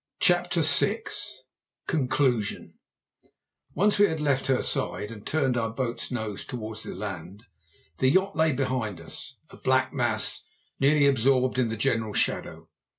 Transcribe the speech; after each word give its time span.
CHAPTER 0.19 0.63
VI 0.63 1.03
CONCLUSION 1.85 2.73
Once 3.75 3.99
we 3.99 4.07
had 4.07 4.19
left 4.19 4.47
her 4.47 4.63
side 4.63 5.11
and 5.11 5.23
turned 5.27 5.55
our 5.55 5.69
boat's 5.69 6.09
nose 6.09 6.43
towards 6.43 6.81
the 6.81 6.95
land, 6.95 7.43
the 7.99 8.09
yacht 8.09 8.35
lay 8.35 8.51
behind 8.51 8.99
us, 8.99 9.35
a 9.51 9.57
black 9.57 9.93
mass, 9.93 10.43
nearly 10.79 11.05
absorbed 11.05 11.59
in 11.59 11.67
the 11.69 11.77
general 11.77 12.13
shadow. 12.13 12.67